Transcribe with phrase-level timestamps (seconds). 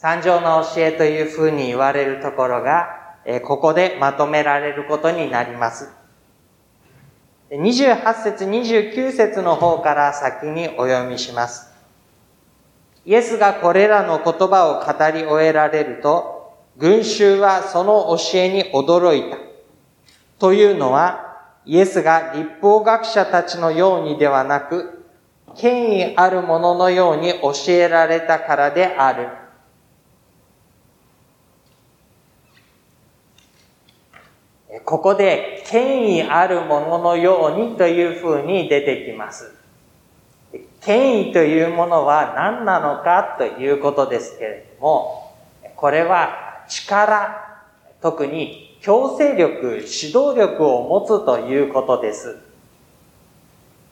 [0.00, 5.90] 三条の教えというふうに言われるところが、ここでまとめられることになります。
[7.50, 11.72] 28節、29節の方から先にお読みします。
[13.06, 19.38] イエスがこれらの言葉を語り終えられると、群衆はその教えに驚いた。
[20.38, 25.04] というのは、イエスが立法学者たちのようにではなく、
[25.56, 29.47] 権威あるもののように教えられたからである。
[34.84, 39.54] ここで権威あるもののようにというふうに出てきます。
[40.80, 45.34] 権威というものは何なのかということですけれども、
[45.76, 47.62] これは力、
[48.00, 52.38] 特に強制力、指導力を持つということです。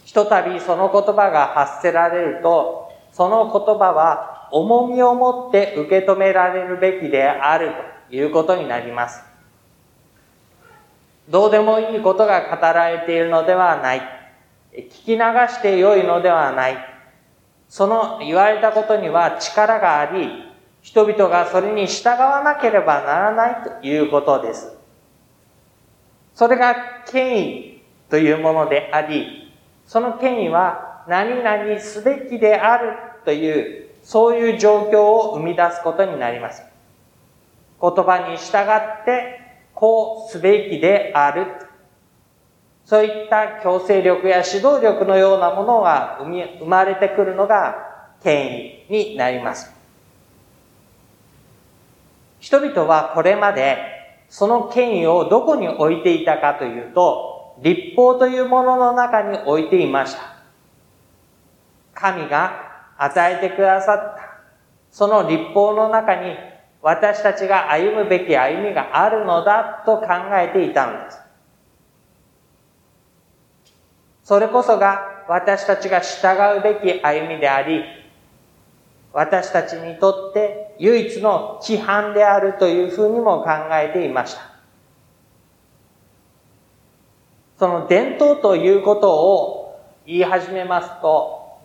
[0.04, 7.72] ひとたびその言葉が発せられると、その言葉は重みを持って受け止められるべきである
[8.10, 9.35] ということになります。
[11.28, 14.02] どうでもいいことが語られているのではない。
[14.72, 16.76] 聞き流して良いのではない。
[17.68, 20.28] その言われたことには力があり、
[20.82, 24.76] 人々がそれに従わなければならないということです。
[26.34, 29.52] それが権威というものであり、
[29.86, 36.62] その権威は何々すべきであるという、そういう状況を生み出すことになります。
[37.80, 39.45] 言葉に従って
[39.76, 41.46] こうすべきである。
[42.84, 47.74] そういった強制力や指導力のようなものが生まれてくるのが
[48.22, 49.72] 権威になります。
[52.40, 53.76] 人々はこれまで
[54.28, 60.36] その権威をどこに置いていたかというと、立法というものの中に置いていました。
[61.94, 64.40] 神が与えてくださった、
[64.90, 66.36] その立法の中に
[66.86, 71.18] 私たちが歩むべき歩みがあるのだと考えていたのです。
[74.22, 77.82] それこそが私たちが従うべき歩みであり、
[79.12, 84.42] 私たちにとって唯一の規範であるというふうにも考えていました。
[87.58, 91.58] その伝統ということを言い始めますと、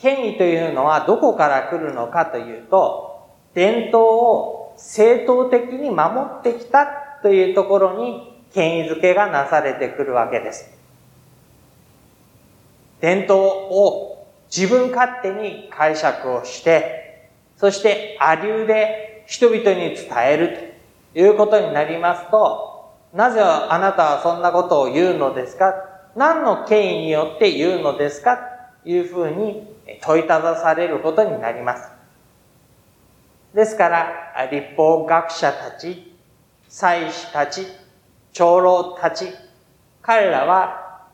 [0.00, 3.09] 権威というのはどこから来るのかというと、
[3.54, 6.86] 伝統を正当的に守ってきた
[7.22, 10.70] というところに権威づけがなされてくるわけです。
[13.00, 20.72] 伝統を自分勝手に解釈をして、そしてあ流で人々に伝える
[21.12, 25.74] ということになりますと、なぜあなたはそんなことを言うのですか？
[26.16, 28.38] 何の権威によって言うのですか？
[28.82, 29.68] というふうに
[30.00, 31.99] 問いただされることになります。
[33.54, 36.14] ですから、立法学者たち、
[36.68, 37.66] 祭司たち、
[38.32, 39.26] 長老たち、
[40.02, 41.08] 彼らは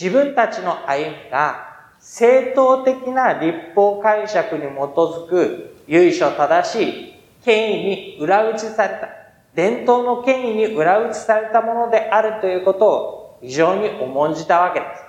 [0.00, 1.68] 自分たちの歩みが
[2.00, 7.14] 正当的な立法解釈に基づく由緒正しい
[7.44, 9.08] 権威に裏打ちされた、
[9.54, 15.02] 伝統の権威に裏打ちされたものであるということを非常に重んじたわけです。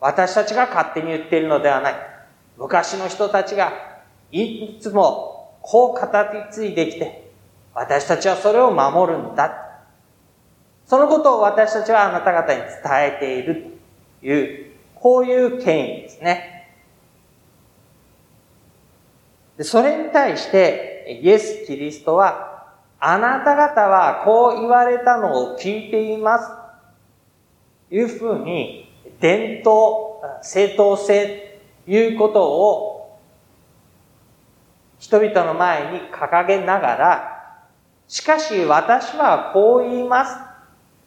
[0.00, 1.94] 私たちが勝手に言っているのではない。
[2.56, 3.72] 昔の人たちが
[4.30, 7.32] いつもこう語り継いできて、
[7.72, 9.80] 私たちはそれを守るんだ。
[10.86, 12.68] そのことを私たちはあなた方に伝
[13.02, 13.72] えている
[14.20, 16.68] という、こういう権威ですね。
[19.56, 26.48] でそれに対して、イエス・キリストは、あなた方はこう言われたのを聞いています。
[27.88, 32.93] というふうに、伝統、正当性いうことを
[35.04, 37.58] 人々の前に掲げながら、
[38.08, 40.34] しかし私はこう言います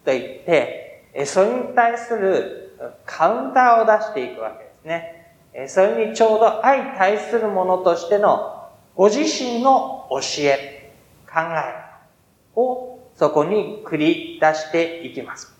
[0.06, 2.78] と言って、それに対する
[3.08, 5.68] カウンターを出していくわけですね。
[5.68, 10.93] それにちょうど相対するものとしてのご自身の教え、
[11.26, 15.52] 考えをそこに繰り出していきます。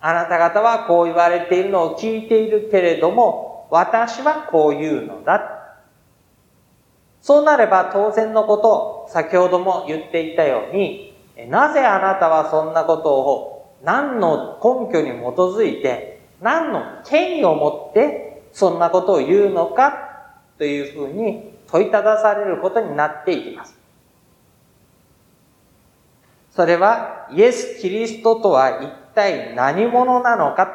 [0.00, 5.57] あなた方はこう言われているのを聞いているけれども、私はこう言うのだ。
[7.20, 11.14] そうなれば当然のこと、先ほども言っていたように、
[11.48, 23.76] なぜあなたはそんなことを何の根拠に基づいて、何の権威を持ってそんなことを言うのかというふうに問いただされることになっていきます。
[26.50, 30.68] それはイエス・キリストとは一体何者なのか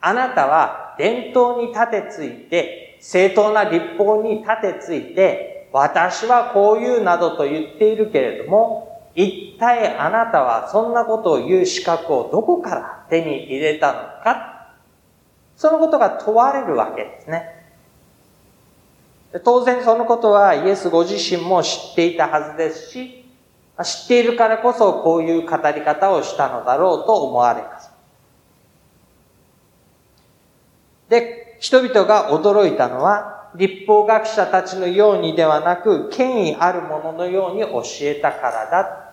[0.00, 14.74] あなたは伝統に立てついて正当な立法に立てついて、私はこう言うなどと言っているけれども、一体あなたはそんなことを言う資格をどこから手に入れたのか
[15.56, 17.58] そのことが問われるわけですね。
[19.44, 23.24] 当然そのことはイエスご自身も知っていたはずですし、
[23.82, 27.90] 知っているからこそこういう語り方をしたのだろうと思われます。
[31.08, 39.08] で、人々が驚いたのは、立法学者たちのようにではなく、権威あるもののように教えたからだ。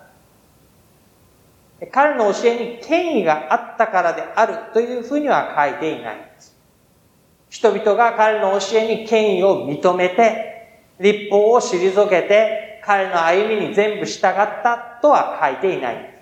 [1.91, 6.55] 彼の教えに権威があったからであるというふうには書いていないんです。
[7.49, 10.67] 人々が彼の教えに権威を認めて、
[10.99, 16.15] 立法を退けて、彼の歩みに全部従ったとは書いていないんです。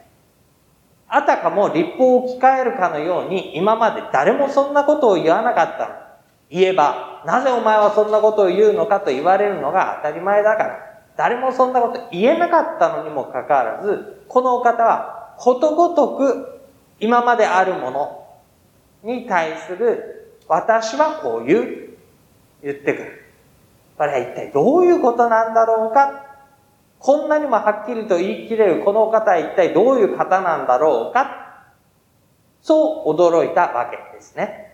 [1.10, 6.13] あたかも立法を置き換えるかのように、今まで誰もそんなことを言わなかった。
[6.54, 10.94] 言えば、なぜお前はそんなことを言うのかと言われるのが当たり前だから。
[11.18, 16.62] 誰もそんなこと言えなかったのにもかかわらず、このお方はことごとく
[17.00, 18.28] 今まであるもの
[19.04, 21.90] に対する私はこう言う、
[22.62, 23.24] 言ってくる。
[23.98, 26.38] これは一体どういうことなんだろうか
[27.00, 31.66] こんなにもはっきりと言い切れるこの方は一体どういう方なんだろうか
[32.62, 34.73] そう驚いたわけですね。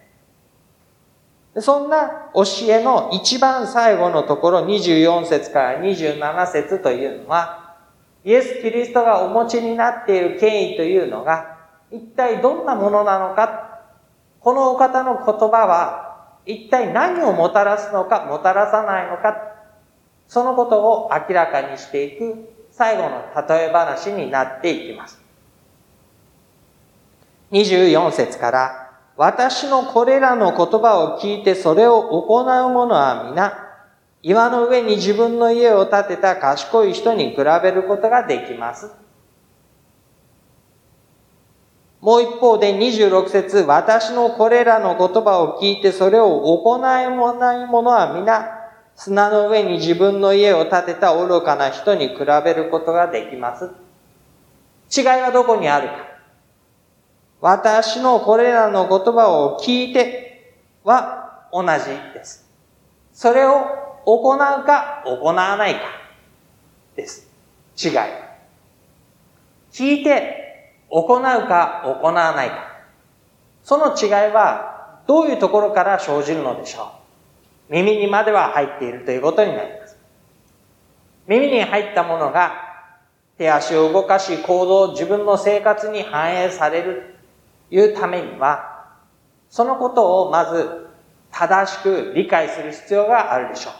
[1.57, 7.75] そんな教えの一番最後のところ24節から27節というのは、
[8.23, 11.57] イエス・キリストがお持ちになっている権威というのが、
[11.91, 13.79] 一体どんなものなのか、
[14.39, 16.09] このお方の言葉は、
[16.45, 19.49] 一体何をもたらすのか、もたらさないのか、
[20.27, 25.19] そのことを明らかにしていく最後の例え話になっていきます。
[27.51, 28.88] 24節から、
[29.19, 33.51] 私のこれらの言葉を聞いてそれを行う者は皆、
[34.23, 38.89] 岩の上に自分の家を建てた賢い人に比べることができます。
[41.99, 53.69] もう一方で26節私のこれらの言葉を聞いてそれを行いもない者は皆、砂の上に自分の家を建てた愚かな人に比べることができます。
[54.97, 56.18] 違いはどこにあるか。
[57.41, 61.69] 私のこれらの言葉を聞いては同じ
[62.13, 62.49] です。
[63.13, 65.81] それを行うか行わないか
[66.95, 67.29] です。
[67.81, 67.91] 違い。
[69.71, 72.69] 聞いて行うか行わないか。
[73.63, 76.91] その違いはどういうところから生じるのでしょ
[77.69, 79.97] う耳にまでは入っているということになります。
[81.27, 82.69] 耳に入ったものが
[83.37, 87.18] 手足を動かし行動、自分の生活に反映される
[87.71, 88.87] いうためには、
[89.49, 90.87] そのことをまず
[91.31, 93.73] 正しく理解する必要があるでしょう。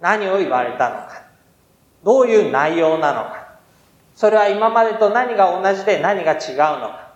[0.00, 1.22] 何を言われたのか。
[2.04, 3.46] どういう内容なのか。
[4.14, 7.06] それは今までと何が同じで何が違うのか。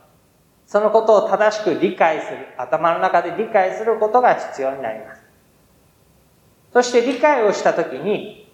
[0.66, 5.20] そのことを正しく理解する、頭の中で理解することが必要になります。
[6.72, 8.48] そして理解をしたときに、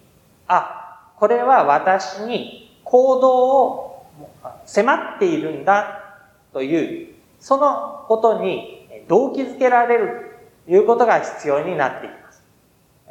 [0.48, 4.06] あ、これは私に行動を
[4.64, 7.15] 迫っているんだという、
[7.46, 12.42] そのことに動機づけられるということが必要になっています。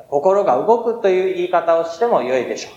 [0.09, 2.73] 心が動くという言い方をしても良いでしょう。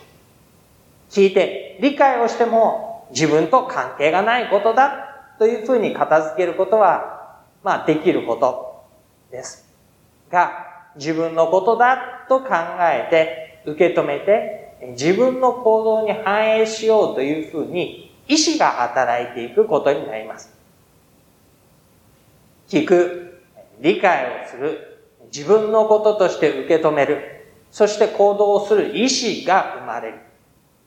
[1.10, 8.84] 聞いて理解をしても自分と関係がないことだというふうに片付けることは、まあできること
[9.32, 9.68] です。
[10.30, 12.50] が、自分のことだと考
[12.82, 20.57] えて受け止めて自分の行動に反映しようというふうに意志が働いていくことになります。
[22.68, 23.40] 聞く、
[23.80, 24.98] 理解をする、
[25.32, 30.18] 自分のこととして受け止める、そして行動をする意志が生まれる。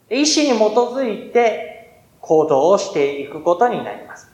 [0.10, 4.30] 意志に基づいて行動をしていくことになります。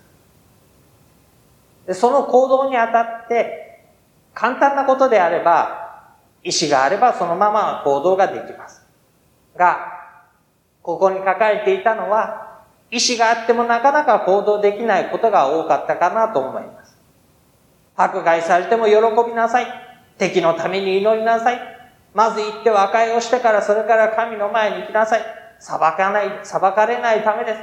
[1.93, 3.85] その行動にあたって
[4.33, 8.85] 簡単なことであれば、意志があればそのまま行動ができます。
[9.55, 9.93] が、
[10.81, 12.61] ここに書かれていたのは、
[12.91, 16.76] 意志があってもなかなか行動できないことが多かったかなと思います。
[17.97, 18.93] 迫害されても喜
[19.27, 19.67] びなさい。
[20.19, 21.59] 敵のために祈りなさい。
[22.13, 25.21] まず行って和解をしてからそれから神の前に行きなさい。
[25.59, 27.59] 裁かない、裁かれないためです。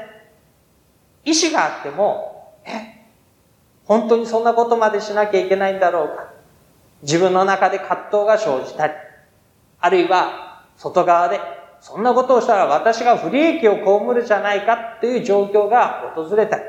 [1.25, 3.07] 意志があっても、え、
[3.85, 6.33] 本当にそんなことまでしなきゃいけないんだろうか。
[7.03, 8.95] 自分の中で葛藤が生じたり、
[9.81, 11.39] あるいは外側で、
[11.81, 16.65] そんなことをしたら私が不利益を被るじゃないかという状況が訪れたり、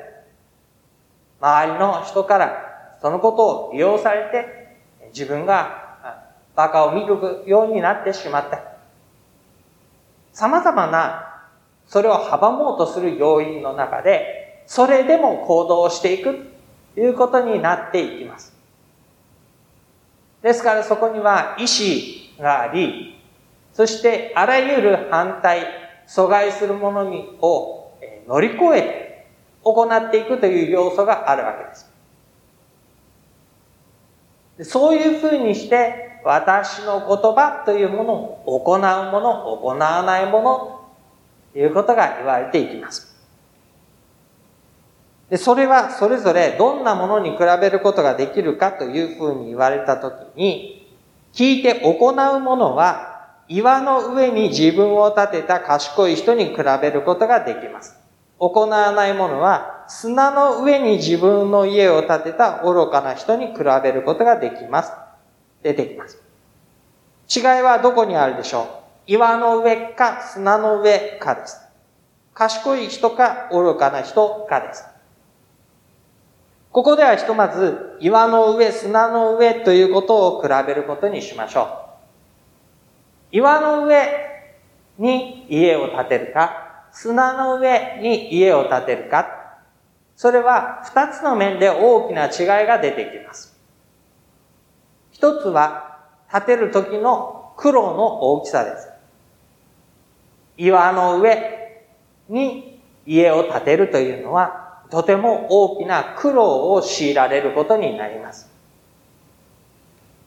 [1.40, 2.75] 周りの人から
[3.06, 4.78] そのことを利用されて、
[5.14, 6.24] 自分が
[6.56, 8.64] 馬鹿を見るようになってしまった、
[10.34, 11.44] 様々な、
[11.86, 16.48] それを阻もうとする要因の中で、それでも行動していく
[16.96, 18.52] ということになっていきます。
[20.42, 23.22] ですからそこには意志があり、
[23.74, 25.68] そしてあらゆる反対、
[26.08, 29.28] 阻害するものにを乗り越えて
[29.62, 31.94] 行っていくという要素があるわけです。
[34.64, 38.14] そういうふうにして、私の言葉というもの
[38.46, 38.84] を行うも
[39.20, 40.82] の、行わないもの、
[41.54, 43.16] ということが言われていきます。
[45.30, 50.88] で、それはそれぞれどんなものに比べることができるかというふうに言われたときに、
[51.34, 53.16] 聞いて行うものは、
[53.48, 57.96] 岩の上に自分を立てた賢い人に比べることができます。
[58.40, 64.92] 行わないものは、砂の上に自分の家を建てた愚かな人に比べることができます。
[65.64, 66.22] 出てきます。
[67.36, 68.68] 違いはどこにあるでしょう？
[69.08, 71.60] 岩の上か砂の上かです。
[72.34, 74.86] 賢い人か愚かな人かです。
[76.72, 81.62] ここではひとまず岩の上、砂の上ということを比べることにしましょ
[83.32, 83.36] う。
[83.38, 84.08] 岩の上
[84.98, 89.45] に家を建てるか、砂の上に家を建てるか、
[90.16, 93.56] それは二つの面で大きな違いが出てきます。
[95.12, 96.00] 一つは
[96.32, 98.90] 建てる時の苦労の大きさです。
[100.58, 101.86] 岩の上
[102.30, 108.50] に家を建てるというのはとても大きな苦労を強いられることになります。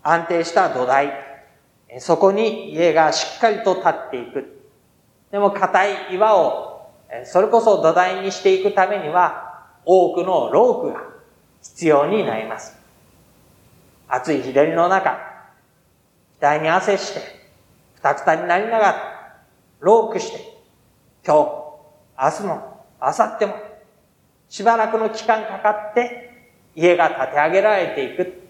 [0.02, 1.12] 安定した土台、
[1.98, 4.66] そこに家がしっかりと立っていく。
[5.30, 6.90] でも硬い岩を、
[7.24, 9.47] それこそ土台にしていくためには、
[9.90, 11.02] 多くのロープが
[11.62, 12.76] 必要になります。
[14.06, 15.18] 暑い日照りの中、
[16.38, 17.20] 額に汗して、
[17.96, 19.40] くたくたになりながら、
[19.80, 20.58] ロープして、
[21.26, 21.42] 今
[22.18, 23.54] 日、明日も、明後日も、
[24.50, 28.42] しばらくの期間かかって、家が建て上げられていく。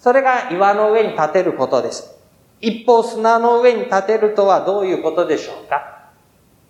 [0.00, 2.14] それが岩の上に建てることです。
[2.60, 6.10] 一方砂の上に建てるとはどういうことでしょうか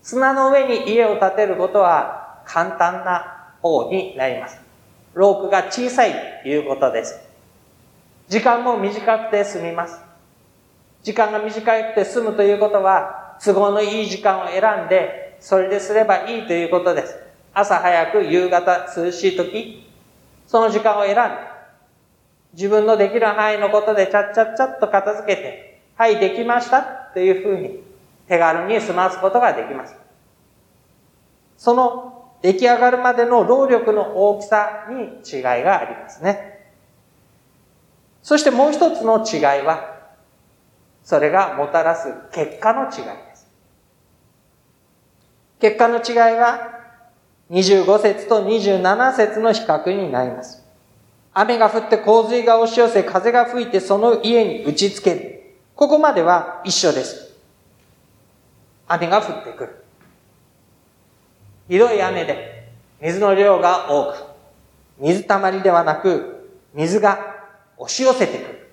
[0.04, 4.58] 砂の上に家を建てることは簡単な方になります。
[5.14, 7.18] ロープが小さいということです。
[8.28, 10.00] 時間も短くて済みます。
[11.02, 17.16] 時間が短くて済むということは、都合のいい時間を選んで、それですればいいということです。
[17.52, 19.86] 朝早く、夕方、涼しい時、
[20.46, 21.54] その時間を選んで、
[22.54, 27.80] 自分のできる範囲のことでちゃっちゃっちゃっと片付けて、はい、できましたというふうに
[28.26, 29.94] 手軽に済ますことができます。
[31.56, 36.74] その出来上がるまでの労力の大きさに違いがありますね。
[38.22, 40.10] そしてもう一つの違いは、
[41.02, 43.50] それがもたらす結果の違いです。
[45.58, 46.80] 結果の違いは、
[47.50, 50.62] 25節と27節の比較になります。
[51.32, 55.56] 雨が降って洪水が押し寄せ、風が吹いてその家に打ちつける。
[55.74, 57.38] ここまでは一緒です。
[58.86, 59.83] 雨が降ってくる。
[61.68, 64.16] ひどい雨で水の量が多く、
[64.98, 67.18] 水たまりではなく、水が
[67.76, 68.70] 押し寄せてくる。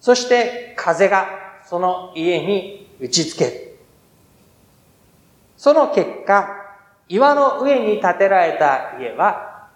[0.00, 1.26] そして風が
[1.64, 3.78] その家に打ち付ける。
[5.56, 6.48] その結果、
[7.08, 9.68] 岩の上に建てられた家は、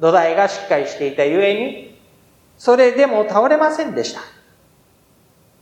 [0.00, 1.98] 土台がしっかりしていたゆえに、
[2.56, 4.20] それでも倒れませんでした。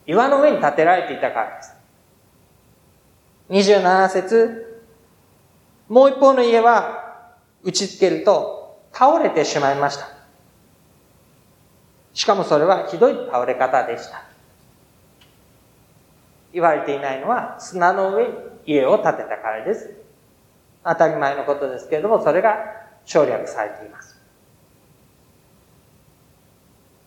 [0.06, 1.74] 岩の上に建てられていたからです。
[3.50, 4.75] 27節
[5.88, 10.08] もう一方の家は打ち付けると倒れてしまいました。
[12.14, 14.24] しかもそれはひどい倒れ方でした。
[16.52, 18.32] 言われていないのは砂の上に
[18.66, 19.90] 家を建てたからです。
[20.82, 22.56] 当たり前のことですけれども、それが
[23.04, 24.16] 省略されています。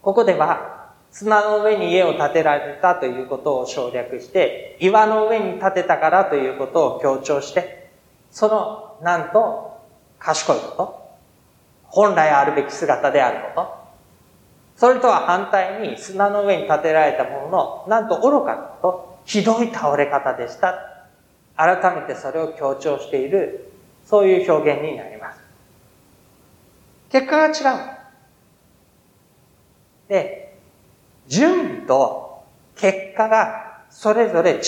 [0.01, 7.88] ここでは砂の上に家を建てられたということを省略して、岩の上に建てたからということを強調して、
[8.31, 9.79] その、なんと、
[10.19, 11.09] 賢いこと、
[11.83, 13.79] 本来あるべき姿であること、
[14.75, 21.07] それとは反対に砂の上に建てられたものの、なんと愚かなこと、ひどい倒れ方でした。
[21.57, 23.71] 改めてそれを強調している、
[24.05, 25.39] そういう表現になります。
[27.09, 27.53] 結果が違う。
[30.07, 30.57] で、
[31.27, 32.43] 準備と
[32.75, 34.59] 結果がそれぞれ違う。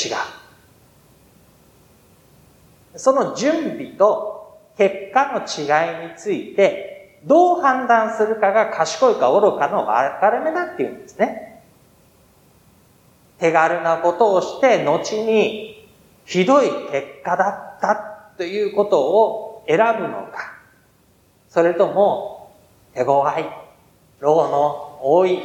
[2.96, 11.62] その準備と結果の違いについて、どう判断するかが賢いか愚かの分かれ目だっていうんですね。
[13.40, 15.88] 手軽なことをして後に
[16.26, 17.96] ひどい結果だった
[18.38, 20.58] ということを選ぶのか、
[21.50, 22.54] それとも
[22.94, 23.46] 手強い、
[24.20, 25.40] 労の多い、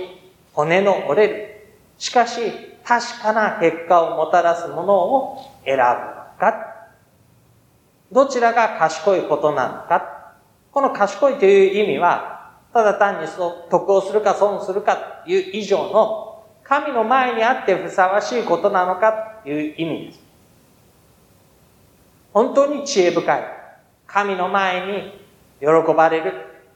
[0.52, 2.40] 骨の折れる、しかし
[2.84, 5.86] 確かな結果をもたらすものを選ぶの
[6.38, 6.75] か、
[8.12, 10.34] どちらが賢いことなのか、
[10.70, 13.28] この賢いという意味は、ただ単に
[13.70, 20.20] 得をするか損するかという以上の神の前にあってふさわしいことなのかという意味です。
[22.32, 23.44] 本当に知恵深い。
[24.06, 25.12] 神の前に
[25.60, 26.32] 喜ばれる。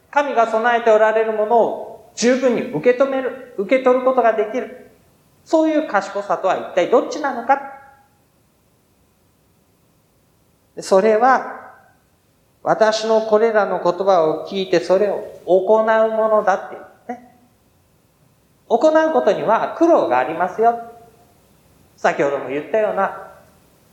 [0.09, 4.91] 神が備えておられるものを十分に受け止める、受け取ることができる。
[5.45, 7.70] そういう賢さとは一体どっちなのか
[10.79, 11.61] それは、
[12.63, 17.35] 私のこれらの言葉を聞いてそれを行うものだって言ね。
[18.69, 20.91] 行うことには苦労がありますよ。
[21.97, 23.31] 先ほども言ったような、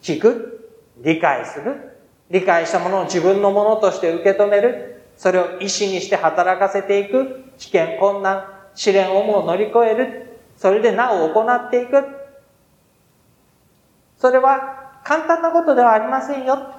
[0.02, 1.96] 聞く、理解する、
[2.30, 8.44] 理解したものを自分のものとして受け止める、それを意志にして働かせていく、危険、困難、
[8.74, 12.04] 試練をも乗り越える、それでなお行っていく。
[14.18, 16.74] それは簡単なことではありませんよ。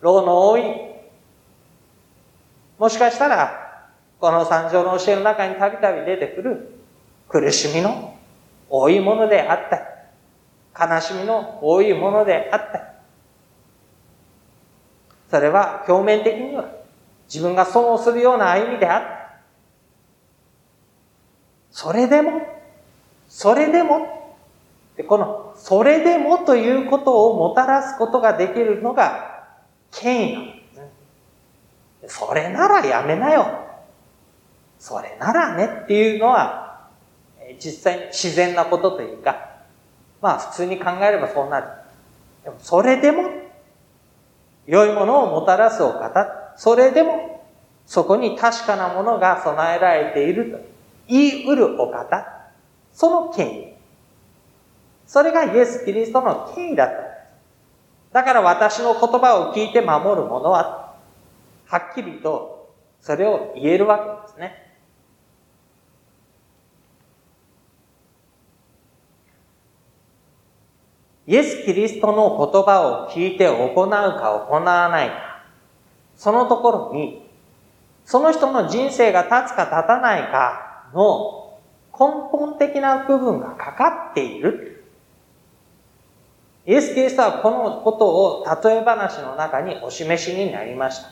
[0.00, 0.62] 労の多い。
[2.76, 3.86] もしかしたら、
[4.18, 6.76] この三条の教えの中にたびたび出てくる
[7.28, 8.16] 苦しみの
[8.68, 9.76] 多いものであった
[10.88, 12.84] り、悲しみの多いものであったり、
[15.30, 16.68] それは表面的には
[17.32, 19.36] 自分が損をするような歩みであった。
[21.70, 22.42] それでも
[23.28, 24.21] それでも、
[24.96, 29.46] でこの、それでもということをもたらすことができるのが、
[29.90, 30.88] 権威なんですね。
[32.08, 33.46] それならやめなよ。
[34.78, 36.88] それならねっていうのは、
[37.58, 39.50] 実際に自然なことというか、
[40.20, 41.66] まあ普通に考えればそうなる。
[42.44, 43.30] でもそれでも、
[44.66, 47.44] 良いものをもたらすお方、それでも、
[47.86, 50.58] そこに確かなものが備えられていると
[51.08, 52.26] 言い得るお方、
[52.92, 53.71] その権威。
[55.12, 58.14] それがイエス・キリストの権威だったんです。
[58.14, 60.94] だから私の言葉を聞いて守る者は、
[61.66, 64.72] はっきりとそれを言えるわけですね。
[71.26, 75.44] イエス・キリストの言葉を聞いて行うか行わないか、
[76.16, 77.28] そのところに、
[78.06, 81.58] その人の人生が立つか立たないかの
[81.92, 84.78] 根本的な部分がかかっている。
[86.66, 91.10] イエス・キリストはこのことを例え話の中にお示しになりました。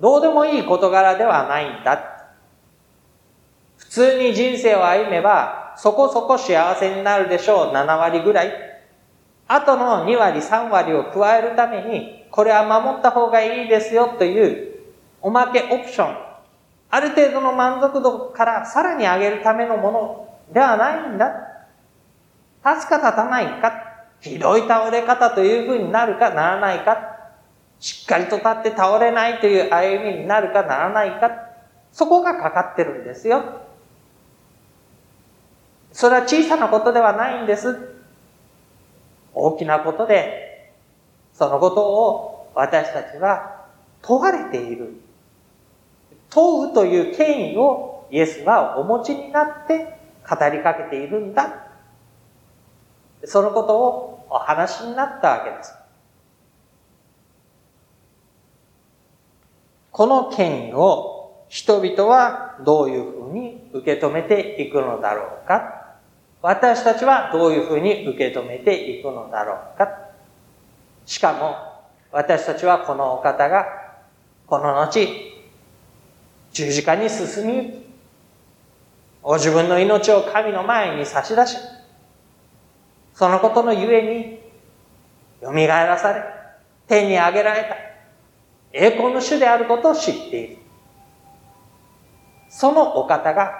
[0.00, 2.32] どうでもいい事柄ではないんだ。
[3.76, 7.72] 普通に人生を歩めばそこそこ幸せになるでしょう。
[7.72, 8.52] 7割ぐらい。
[9.46, 14.74] あとの2割、3割を加えるために、これは守った方がいいですよという
[15.22, 16.16] おまけオプション
[16.90, 21.53] ある程度の満足度からさらに上げるためのものではないんだ。
[22.64, 23.72] 立つか立たないか、
[24.20, 27.14] ひどい倒れ方というふうになるかならないか、
[27.78, 31.30] しっかりと立って倒れないという歩みになるかならないか、
[31.92, 33.42] そこがかかってるんですよ。
[35.92, 37.76] それは小さなことではないんです。
[39.34, 40.72] 大きなことで、
[41.34, 43.66] そのことを私たちは
[44.00, 44.94] 問われている
[46.30, 49.98] 問うという権威をイエスはお持ちになって
[50.28, 51.63] 語りかけているんだ。
[53.26, 55.74] そのことをお話になったわけです。
[59.90, 65.98] この権威を人々はどういうふうに受け止めていくのだろうか？
[66.42, 69.88] 私たちはどういうふうに受け止めていくのだろうか？
[71.06, 71.54] しかも
[72.10, 73.66] 私たちはこのお方が
[74.46, 75.06] この後
[76.52, 77.86] 十字架に進みゆき、
[79.22, 81.56] ご自分の命を神の前に差し出し、
[83.14, 84.40] そのことのゆえに、
[85.40, 86.22] 蘇らされ、
[86.88, 87.76] 天に上げられた、
[88.72, 90.58] 栄光の主であることを知っている。
[92.48, 93.52] そのお方が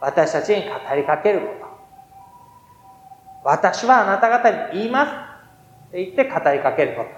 [0.00, 1.70] 私たちに語りかけること。
[3.44, 5.12] 私はあなた方に言います。
[5.92, 7.08] と言って語りかけること。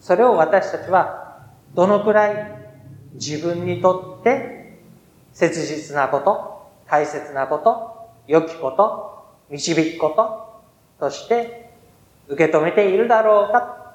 [0.00, 2.60] それを私たちはどのくらい
[3.14, 4.78] 自分にとって
[5.32, 9.19] 切実なこと、大切なこと、良きこと、
[9.50, 10.10] 導くこ
[10.98, 11.70] ととして
[12.28, 13.94] 受け止めているだろうか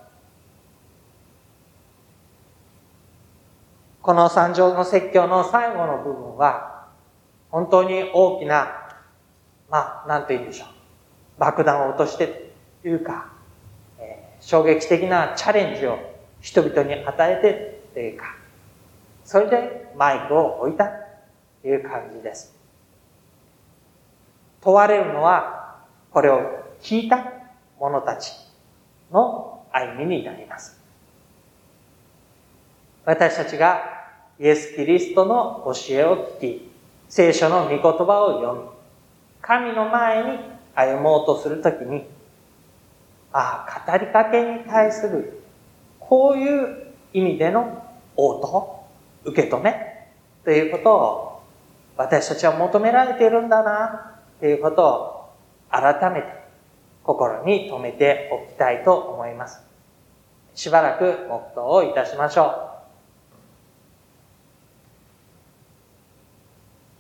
[4.02, 6.88] この三条の説教の最後の部分は
[7.50, 8.86] 本当に大きな
[9.70, 10.68] まあ、なんと言うんでしょう。
[11.40, 13.34] 爆弾を落としてというか、
[14.00, 16.00] えー、衝撃的なチャレンジを
[16.40, 18.36] 人々に与えてというか、
[19.24, 20.90] それでマイクを置いた
[21.62, 22.55] という感じです。
[24.66, 25.76] 問われるのは、
[26.10, 26.42] これを
[26.82, 27.24] 聞いた
[27.80, 28.34] 者たち
[29.12, 30.82] の歩みになります。
[33.06, 33.84] 私たちが
[34.40, 36.72] イエス・キリストの教えを聞き、
[37.08, 38.66] 聖書の御言葉を読み、
[39.40, 40.40] 神の前に
[40.74, 42.08] 歩もうとするときに、
[43.32, 45.44] ああ、語りかけに対する、
[46.00, 48.84] こういう意味での応答、
[49.26, 50.10] 受け止め、
[50.44, 51.44] ということを、
[51.98, 54.15] 私たちは求められているんだな、
[54.46, 55.26] ということを、
[55.72, 56.28] 改めて、
[57.04, 59.64] 心に留めておきたいと思います。
[60.54, 62.75] しばらく黙祷をいたしましょう。